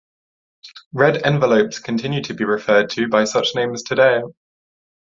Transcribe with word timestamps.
Red 0.93 1.21
envelopes 1.21 1.77
continue 1.77 2.23
to 2.23 2.33
be 2.33 2.43
referred 2.43 2.89
to 2.89 3.07
by 3.07 3.23
such 3.25 3.53
names 3.53 3.83
today. 3.83 4.21